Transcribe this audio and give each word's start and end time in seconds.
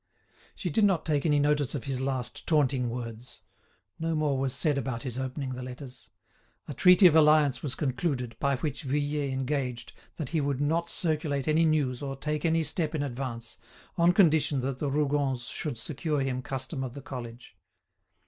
She 0.55 0.71
did 0.71 0.83
not 0.83 1.05
take 1.05 1.27
any 1.27 1.37
notice 1.37 1.75
of 1.75 1.83
his 1.83 2.01
last 2.01 2.47
taunting 2.47 2.89
words. 2.89 3.41
No 3.99 4.15
more 4.15 4.35
was 4.35 4.51
said 4.51 4.79
about 4.79 5.03
his 5.03 5.19
opening 5.19 5.51
the 5.53 5.61
letters. 5.61 6.09
A 6.67 6.73
treaty 6.73 7.05
of 7.05 7.15
alliance 7.15 7.61
was 7.61 7.75
concluded, 7.75 8.35
by 8.39 8.55
which 8.55 8.81
Vuillet 8.81 9.31
engaged 9.31 9.93
that 10.15 10.29
he 10.29 10.41
would 10.41 10.59
not 10.59 10.89
circulate 10.89 11.47
any 11.47 11.65
news 11.65 12.01
or 12.01 12.15
take 12.15 12.45
any 12.45 12.63
step 12.63 12.95
in 12.95 13.03
advance, 13.03 13.59
on 13.95 14.11
condition 14.11 14.61
that 14.61 14.79
the 14.79 14.89
Rougons 14.89 15.43
should 15.51 15.77
secure 15.77 16.21
him 16.21 16.37
the 16.37 16.49
custom 16.49 16.83
of 16.83 16.95
the 16.95 17.01
college. 17.03 17.55